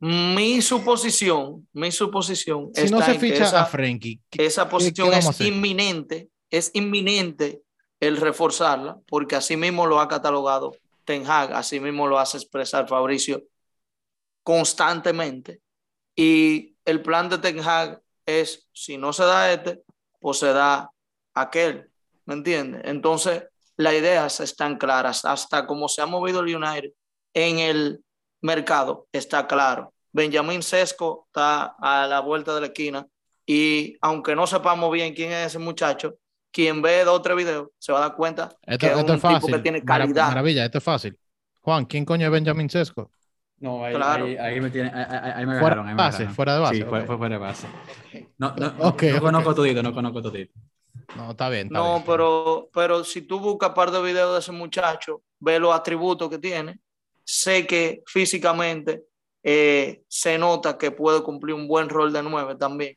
[0.00, 5.12] Mi suposición, mi suposición si no se en ficha esa, a Frenkie, ¿qué- esa posición
[5.12, 7.62] es inminente, es inminente
[7.98, 12.86] el reforzarla, porque así mismo lo ha catalogado Ten Hag, así mismo lo hace expresar
[12.86, 13.42] Fabricio
[14.44, 15.60] constantemente.
[16.16, 19.82] Y el plan de Ten Hag es, si no se da este,
[20.20, 20.90] pues se da
[21.34, 21.90] aquel,
[22.24, 22.82] ¿me entiendes?
[22.84, 23.44] Entonces,
[23.76, 26.90] las ideas están claras, hasta como se ha movido el United
[27.34, 28.04] en el
[28.42, 29.92] mercado, está claro.
[30.12, 33.06] Benjamín Sesco está a la vuelta de la esquina
[33.46, 36.16] y aunque no sepamos bien quién es ese muchacho,
[36.50, 39.12] quien ve dos o tres videos se va a dar cuenta esto, que es esto
[39.12, 39.36] un es fácil.
[39.40, 40.28] tipo que tiene calidad.
[40.28, 41.18] maravilla, esto es fácil.
[41.60, 43.12] Juan, ¿quién coño es Benjamin Sesco?
[43.60, 44.24] No, ahí, Claro.
[44.24, 45.86] ahí, ahí me tiene, ahí, me Fuera agarraron.
[45.86, 46.34] de ahí me base, agarraron.
[46.34, 47.06] fuera de base, Sí, fue, ok.
[47.06, 47.66] fue fuera de base.
[48.38, 50.52] No, no, Ok, no conozco todito, no conozco todito.
[51.14, 51.66] No, está bien.
[51.68, 52.04] está No, bien.
[52.06, 56.38] pero, pero si tú buscas par de videos de ese muchacho, ve los atributos que
[56.38, 56.80] tiene,
[57.28, 59.04] sé que físicamente
[59.42, 62.96] eh, se nota que puede cumplir un buen rol de nueve también.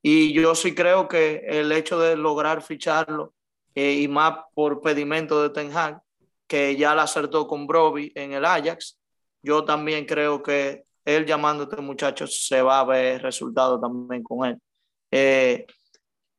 [0.00, 3.34] Y yo sí creo que el hecho de lograr ficharlo,
[3.74, 6.00] eh, y más por pedimento de Ten Hag,
[6.46, 8.96] que ya la acertó con Broby en el Ajax,
[9.42, 14.22] yo también creo que él llamando a este muchacho se va a ver resultado también
[14.22, 14.58] con él.
[15.10, 15.66] Eh,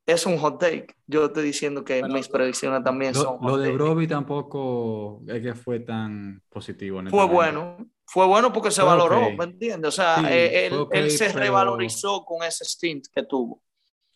[0.06, 0.88] es un hot take.
[1.08, 3.38] Yo estoy diciendo que Bueno, mis predicciones también Lo, son.
[3.42, 3.78] lo hot de take.
[3.78, 6.96] Broby tampoco es que fue tan positivo.
[6.98, 7.34] Fue honestamente.
[7.34, 7.78] bueno.
[8.08, 9.34] Fue bueno porque se Fue valoró, ok.
[9.40, 9.88] ¿me entiendes?
[9.88, 13.24] O sea, Sí, eh, él, fue ok, él se pero- revalorizó con ese stint que
[13.24, 13.64] tuvo.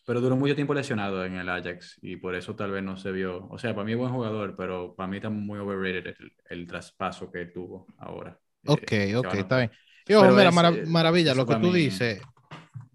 [0.06, 3.10] Pero duró mucho tiempo lesionado en el Ajax y por eso tal vez no se
[3.10, 3.48] vio.
[3.48, 6.66] O sea, para mí es buen jugador, pero para mí está muy overrated el, el
[6.68, 8.38] traspaso que tuvo ahora.
[8.64, 9.70] Eh, Ok, se ok, está bien.
[10.06, 12.20] Y ojo, Pero mira, es, mara- eh, maravilla, lo que tú mí- dices,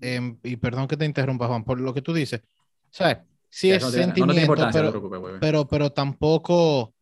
[0.02, 2.42] em, y perdón que te interrumpa, Juan, por lo que tú dices,
[2.96, 3.18] ¿sabes?
[3.50, 5.40] Sí es no tiene- no, no sentimiento, no te pero, preocupes, güey.
[5.40, 6.94] pero, pero tampoco,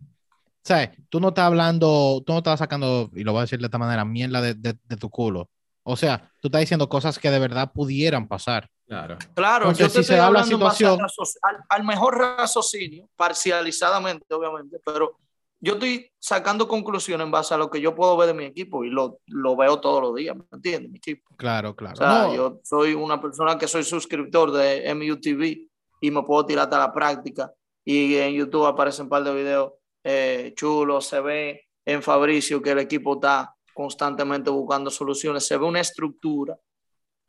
[0.63, 0.89] ¿sabes?
[1.09, 3.77] Tú no estás hablando, tú no estás sacando, y lo voy a decir de esta
[3.77, 5.49] manera, mierda de, de- de tu culo.
[5.83, 8.69] O sea, tú estás diciendo cosas que de verdad pudieran pasar.
[8.87, 9.17] Claro.
[9.33, 10.99] Claro, Entonces, yo te si se estoy la hablando situación-
[11.41, 15.17] al- al mejor raciocinio, parcializadamente, obviamente, pero
[15.59, 18.83] yo estoy sacando conclusiones en base a lo que yo puedo ver de mi equipo
[18.83, 20.91] y lo, lo veo todos los días, ¿me entiendes?
[20.91, 21.33] Mi equipo.
[21.37, 21.93] Claro, claro.
[21.95, 25.69] O sea, No, yo soy una persona que soy suscriptor de MUTV
[26.03, 27.53] y me puedo tirar hasta la práctica.
[27.85, 29.71] Y en YouTube aparecen un par de videos
[30.03, 35.65] eh, chulos, se ve en Fabricio que el equipo está constantemente buscando soluciones, se ve
[35.65, 36.57] una estructura,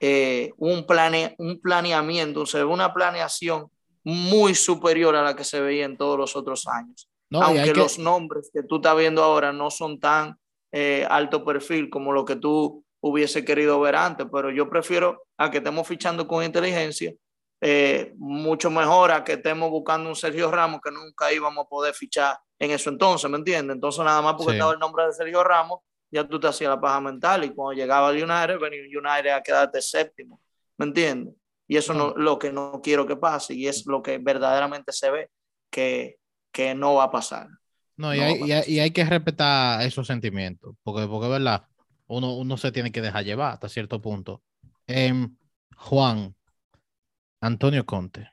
[0.00, 3.70] eh, un, plane, un planeamiento, se ve una planeación
[4.02, 7.08] muy superior a la que se veía en todos los otros años.
[7.30, 10.36] Aunque los nombres que tú estás viendo ahora no son tan
[10.72, 15.48] eh, alto perfil como lo que tú hubiese querido ver antes, pero yo prefiero a
[15.48, 17.14] que estemos fichando con inteligencia,
[17.66, 21.94] eh, mucho mejor a que estemos buscando un Sergio Ramos que nunca íbamos a poder
[21.94, 23.74] fichar en eso entonces, ¿me entiendes?
[23.76, 25.78] Entonces nada más porque estaba el nombre de Sergio Ramos,
[26.10, 29.42] ya tú te hacías la paja mental y cuando llegaba el United, venía United a
[29.42, 30.42] quedarte séptimo,
[30.76, 31.36] ¿me entiendes?
[31.66, 35.10] Y eso no, lo que no quiero que pase y es lo que verdaderamente se
[35.10, 35.30] ve
[35.70, 36.18] que,
[36.52, 37.48] que no va a pasar.
[37.96, 41.64] No, y, hay, y, hay, que respetar esos sentimientos, porque, porque verdad,
[42.08, 44.42] uno, uno se tiene que dejar llevar hasta cierto punto.
[44.86, 45.34] Em,
[45.76, 46.34] Juan,
[47.44, 48.30] Antonio Conte.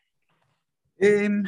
[0.98, 1.44] Em,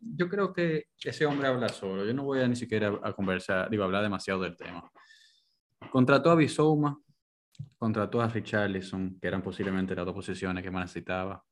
[0.00, 2.04] yo creo que ese hombre habla solo.
[2.04, 4.90] Yo no voy a ni siquiera a conversar, digo, hablar demasiado del tema.
[5.90, 7.00] Contrató a Bisouma,
[7.78, 11.42] contrató a Richarlison, que eran posiblemente las dos posiciones que más necesitaba.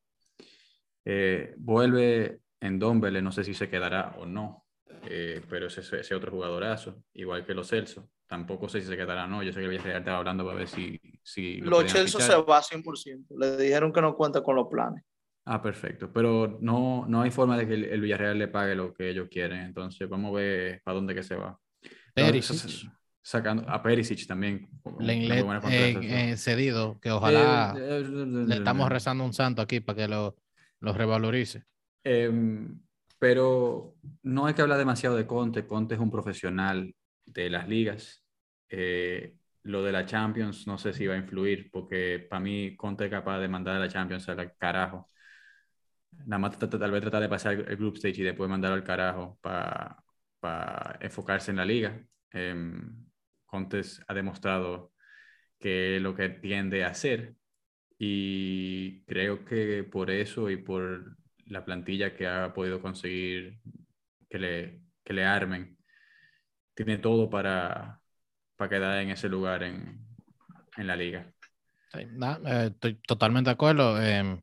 [1.03, 4.67] Eh, vuelve en Dombele, no sé si se quedará o no,
[5.05, 8.11] eh, pero ese, ese otro jugadorazo, igual que los Celso.
[8.27, 9.43] Tampoco sé si se quedará o no.
[9.43, 11.01] Yo sé que el Villarreal estaba hablando para ver si.
[11.23, 13.29] si los Celso se va 100%.
[13.39, 15.03] Le dijeron que no cuenta con los planes.
[15.51, 16.13] Ah, perfecto.
[16.13, 19.61] Pero no, no hay forma de que el, Villarreal le pague lo que ellos quieren.
[19.61, 21.59] Entonces, vamos a ver para dónde que se va.
[22.15, 22.91] Perisic
[23.29, 24.69] sacando a Perisic también.
[24.99, 30.37] Lenglet eh, cedido, que ojalá eh, le estamos rezando un santo aquí para que lo,
[30.81, 31.65] lo revalorice.
[32.05, 32.81] Em,
[33.19, 35.67] pero no hay que hablar demasiado de Conte.
[35.67, 36.95] Conte es un profesional
[37.27, 38.25] de las ligas.
[38.71, 39.35] Eh,
[39.65, 43.11] lo de la Champions no sé si va a influir, porque para mí Conte es
[43.11, 45.07] capaz de mandar a la Champions al carajo.
[46.11, 49.39] Nada más tal vez tratar de pasar el group stage y después mandarlo al carajo
[49.41, 50.05] para
[51.01, 52.03] enfocarse en la liga.
[52.33, 52.73] Eh,
[53.47, 54.93] Contes ha demostrado
[55.59, 57.35] que es lo que tiende a hacer
[57.99, 61.17] y creo que por eso y por
[61.47, 63.59] la plantilla que ha podido conseguir
[64.29, 65.79] que le, que le armen,
[66.75, 68.01] tiene todo para,
[68.57, 70.07] para quedar en ese lugar en,
[70.77, 71.33] en la liga.
[71.95, 74.01] Eh, estoy totalmente de acuerdo.
[74.01, 74.41] Eh,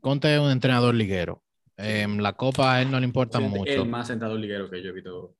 [0.00, 1.42] Conte es un entrenador liguero.
[1.76, 3.72] Eh, la copa a él no le importa mucho.
[3.72, 5.36] El más entrenador liguero que yo he visto.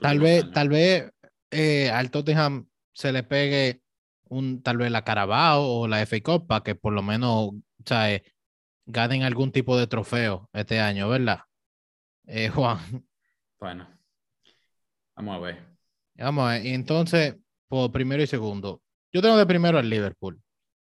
[0.00, 1.10] tal vez, tal vez
[1.50, 3.82] eh, al Tottenham se le pegue
[4.24, 7.62] un, tal vez la Carabao o la FA Cup para que por lo menos o
[7.84, 8.20] sea,
[8.86, 11.40] ganen algún tipo de trofeo este año, ¿verdad?
[12.26, 12.78] Eh, Juan.
[13.60, 13.88] Bueno,
[15.16, 15.76] vamos a ver.
[16.16, 16.66] Vamos a ver.
[16.66, 17.36] Y entonces,
[17.68, 20.40] por primero y segundo, yo tengo de primero al Liverpool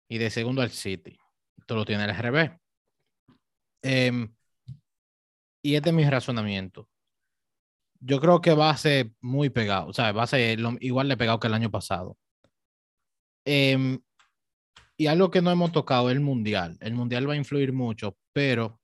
[0.07, 1.17] y de segundo al City.
[1.57, 2.57] Esto lo tiene el RB.
[3.81, 4.33] Em,
[5.61, 6.87] y este es mi razonamiento
[8.01, 11.17] yo creo que va a ser muy pegado, o sea, va a ser igual de
[11.17, 12.17] pegado que el año pasado.
[13.45, 13.99] Em,
[14.97, 16.77] y algo que no hemos tocado, el mundial.
[16.81, 18.79] El mundial va a influir mucho, pero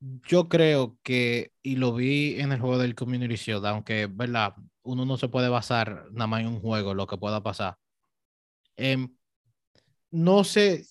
[0.00, 4.54] yo creo que, y lo vi en el juego del Community Shield, aunque, ¿verdad?
[4.82, 7.76] Uno no se puede basar nada más en un juego, lo que pueda pasar.
[8.76, 9.16] Em,
[10.10, 10.84] no sé,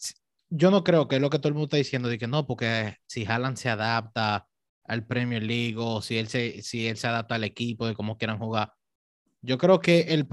[0.50, 2.46] yo no creo que es lo que todo el mundo está diciendo, de que no,
[2.46, 4.48] porque si Haaland se adapta
[4.84, 8.18] al Premier League o si él se, si él se adapta al equipo de cómo
[8.18, 8.74] quieran jugar.
[9.42, 10.28] Yo creo que el,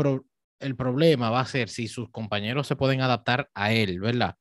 [0.61, 4.37] el problema va a ser si sus compañeros se pueden adaptar a él, ¿verdad?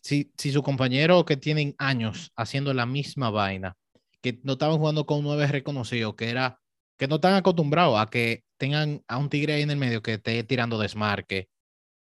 [0.00, 3.76] Si, si sus compañeros que tienen años haciendo la misma vaina,
[4.20, 6.60] que no estaban jugando con un 9 reconocido, que era
[6.96, 10.14] que no están acostumbrados a que tengan a un tigre ahí en el medio que
[10.14, 11.48] esté tirando desmarque,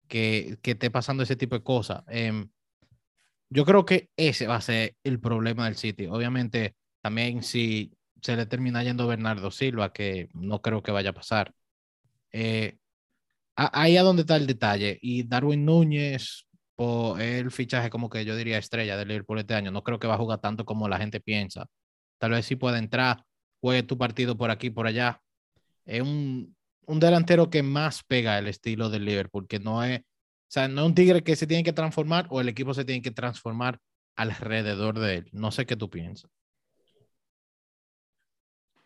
[0.07, 2.03] que, que esté pasando ese tipo de cosas.
[2.07, 2.49] Em,
[3.49, 6.07] yo creo que ese va a ser el problema del City.
[6.07, 11.13] Obviamente, también si se le termina yendo Bernardo Silva, que no creo que vaya a
[11.13, 11.53] pasar.
[12.31, 12.77] Eh,
[13.55, 14.97] ahí a donde está el detalle.
[15.01, 19.71] Y Darwin Núñez, por el fichaje como que yo diría estrella del Liverpool este año,
[19.71, 21.67] no creo que va a jugar tanto como la gente piensa.
[22.17, 23.23] Tal vez sí pueda entrar,
[23.61, 25.21] juegue tu partido por aquí, por allá.
[25.85, 26.55] Es un,
[26.87, 30.01] un delantero que más pega el estilo del Liverpool, que no es,
[30.47, 32.85] o sea, no es un tigre que se tiene que transformar o el equipo se
[32.85, 33.79] tiene que transformar
[34.15, 35.29] alrededor de él.
[35.31, 36.31] No sé qué tú piensas.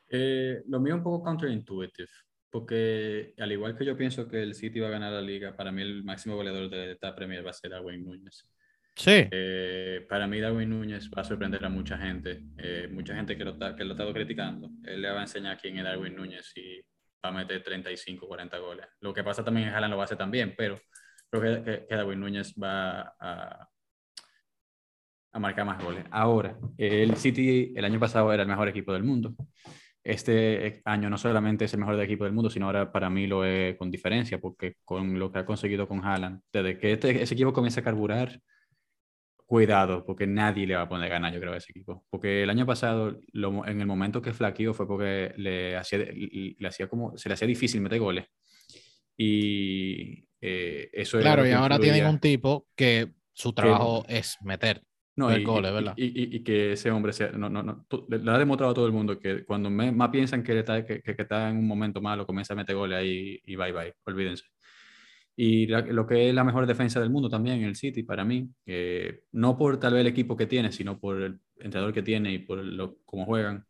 [0.10, 2.10] Eh, lo mío es un poco counterintuitive,
[2.50, 5.72] porque al igual que yo pienso que el City va a ganar la liga, para
[5.72, 8.50] mí el máximo goleador de esta Premier va a ser Darwin Núñez.
[8.96, 9.28] Sí.
[9.32, 13.46] Eh, para mí Darwin Núñez va a sorprender a mucha gente, eh, mucha gente que
[13.46, 14.72] lo, que lo ha estado criticando.
[14.84, 16.80] Él le va a enseñar quién es Darwin Núñez y
[17.24, 18.88] va a meter 35, 40 goles.
[19.02, 20.76] Lo que pasa también en Haaland lo va a hacer también, pero
[21.30, 23.70] creo que, que Núñez va a,
[25.32, 26.06] a marcar más goles.
[26.12, 29.36] Ahora, el City el año pasado era el mejor equipo del mundo
[30.04, 33.44] este año no solamente es el mejor equipo del mundo, sino ahora para mí lo
[33.44, 37.34] es con diferencia, porque con lo que ha conseguido con Haaland, desde que este, ese
[37.34, 38.42] equipo comienza a carburar,
[39.46, 42.06] cuidado, porque nadie le va a poner ganas, yo creo, a ese equipo.
[42.10, 46.88] Porque el año pasado, en el momento que flaqueó fue porque le hacía, le, hacía
[46.88, 48.26] como, se le hacía difícil meter goles.
[49.18, 54.82] Y eh, eso Claro, y ahora tienen un tipo que su trabajo es meter.
[55.16, 55.94] No, y, ¿verdad?
[55.98, 59.20] Y, que ese hombre sea, no, no, no, le ha demostrado a todo el mundo
[59.20, 62.56] que cuando más piensan que está, que, que, está en un momento malo, comienza a
[62.56, 64.46] meter goles ahí y bye bye, olvídense.
[65.42, 68.50] Y lo que es la mejor defensa del mundo también, el City, para mí,
[69.32, 72.40] no por tal vez el equipo que tiene, sino por el entrenador que tiene y
[72.40, 73.66] por lo, cómo juegan.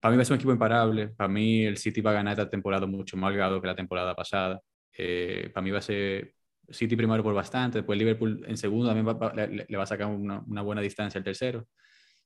[0.00, 1.08] Para mí ser un equipo imparable.
[1.08, 4.14] Para mí el City va a ganar esta temporada mucho más holgado que la temporada
[4.14, 4.60] pasada.
[4.96, 6.34] Eh, para mí va a ser
[6.68, 10.62] City primero por bastante, después Liverpool en segundo también le, va a sacar una, una,
[10.62, 11.66] buena distancia al tercero.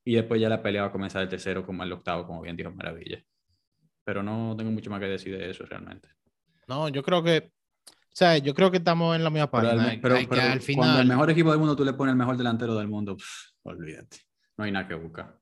[0.03, 2.57] Y después ya la pelea va a comenzar el tercero como el octavo, como bien
[2.57, 3.23] dijo Maravilla.
[4.03, 6.09] Pero no tengo mucho más que decir de eso realmente.
[6.67, 7.53] No, yo creo que,
[7.87, 9.99] o sea, yo creo que estamos en la misma página.
[10.01, 10.77] Pero, al final...
[10.77, 13.17] cuando el mejor equipo del mundo tú le pones el mejor delantero del mundo,
[13.63, 14.19] olvídate.
[14.57, 15.39] No hay nada que buscar.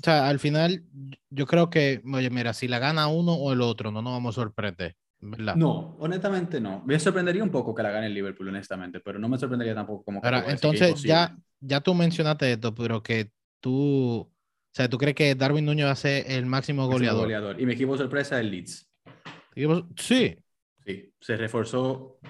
[0.00, 0.84] O sea, al final,
[1.28, 4.36] yo creo que, oye, mira, si la gana uno o el otro, no nos vamos
[4.36, 4.96] a sorprender.
[5.20, 6.82] No, honestamente no.
[6.86, 10.04] Me sorprendería un poco que la gane el Liverpool, honestamente, pero no me sorprendería tampoco
[10.04, 10.28] como que.
[10.28, 14.20] entonces, ya, ya tú mencionaste esto, pero que tú.
[14.20, 17.22] O sea, ¿tú crees que Darwin Núñez va a ser el máximo goleador?
[17.22, 17.60] goleador.
[17.60, 18.88] Y mi equipo sorpresa es el Leeds.
[19.96, 20.38] Sí.
[20.86, 22.20] Sí, se reforzó.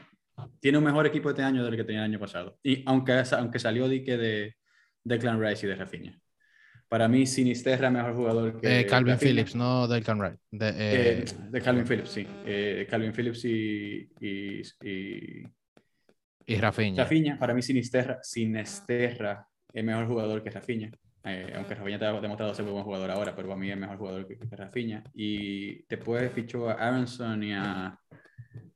[0.61, 2.59] Tiene un mejor equipo este año del que tenía el año pasado.
[2.63, 4.57] Y aunque, aunque salió dique de,
[5.05, 6.21] de Clan Rice y de Rafinha.
[6.89, 8.81] Para mí, Sinisterra mejor jugador que.
[8.81, 10.39] Eh, Calvin Phillips, no Duncan Wright.
[10.51, 12.27] De, eh, de, Calvin Phillips, sí.
[12.47, 14.09] Eh, Calvin Phillips y.
[14.21, 15.43] Y, y,
[16.47, 17.03] y Rafinha.
[17.03, 20.91] Rafinha, para mí, Sinisterra, Sinisterra es mejor jugador que Rafinha.
[21.55, 23.99] aunque Rafinha te ha demostrado ser un buen jugador ahora, pero para mí es mejor
[23.99, 25.05] jugador que, que Rafinha.
[25.13, 27.99] Y después fichó a Aronson y a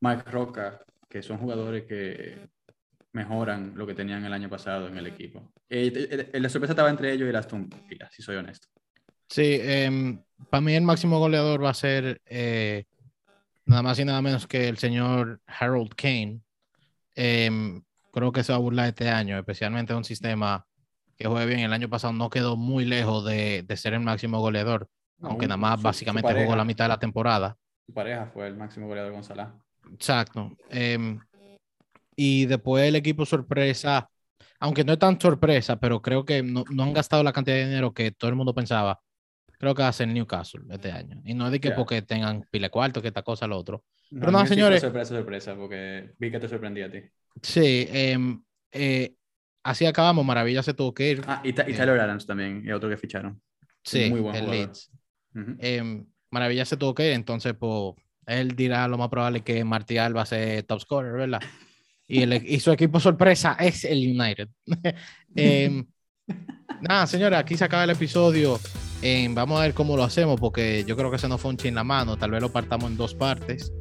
[0.01, 2.52] Mike Roca, que son jugadores que
[3.13, 5.53] mejoran lo que tenían el año pasado en el equipo.
[5.69, 7.69] Eh, la sorpresa estaba entre ellos y las Aston
[8.11, 8.69] si soy honesto.
[9.29, 12.85] Sí, em, para mí el máximo goleador va a ser eh,
[13.65, 16.41] nada más y nada menos que el señor Harold Kane.
[17.15, 20.67] Em, creo que se va a burlar este año, especialmente un sistema
[21.17, 21.61] que juega bien.
[21.61, 24.89] El año pasado no quedó muy lejos de, ser el máximo goleador,
[25.21, 27.57] aunque nada más básicamente jugó la mitad de la temporada.
[27.87, 29.63] Su pareja fue el máximo goleador Gonzalo.
[29.93, 30.57] Exacto.
[32.17, 34.09] Y después el equipo sorpresa,
[34.61, 37.93] aunque no es tan sorpresa, pero creo que no, han gastado la cantidad de dinero
[37.93, 39.01] que todo el mundo pensaba.
[39.59, 41.21] Creo que va a ser Newcastle este año.
[41.25, 43.85] Y no es de que porque tengan pile cuarto, que esta cosa, lo otro.
[44.11, 44.81] pero no, señores.
[44.81, 46.99] Sorpresa, sorpresa, porque vi que te sorprendía a ti.
[47.41, 49.15] Sí, em, eh,
[49.63, 50.25] así acabamos.
[50.25, 51.23] Maravilla se tuvo que ir.
[51.27, 53.41] Ah, y, y eh, Tyler Adams también, y otro que ficharon.
[53.85, 54.91] Sí, Muy buen el Leeds.
[55.59, 57.95] Em, Maravilla se tuvo que ir, entonces, pues,
[58.27, 61.41] él dirá lo más probable que Martial va a ser top scorer, ¿verdad?
[62.13, 64.49] Y, su equipo sorpresa es el United.
[65.35, 65.87] Em,
[66.83, 68.61] nada, señores, aquí se acaba el episodio.
[69.01, 71.57] Em, vamos a ver cómo lo hacemos, porque yo creo que se nos fue un
[71.57, 72.19] chin la mano.
[72.19, 73.73] Tal vez lo partamos en dos partes.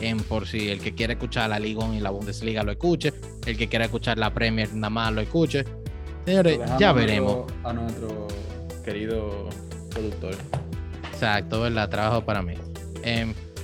[0.00, 3.12] Em, por si el que quiere escuchar la Liga y la Bundesliga lo escuche,
[3.46, 5.64] el que quiera escuchar la Premier nada más lo escuche.
[6.26, 7.50] Señores, ya veremos.
[7.64, 8.28] A nuestro
[8.84, 9.48] querido
[9.90, 10.34] productor.
[11.10, 11.88] Exacto, ¿verdad?
[11.88, 12.54] Trabajo para mí.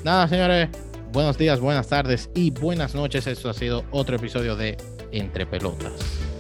[0.03, 0.71] nada, señores,
[1.15, 3.29] buenos días, buenas tardes y buenas noches.
[3.29, 4.77] Esto ha sido otro episodio de
[5.13, 6.34] Entre Pelotas.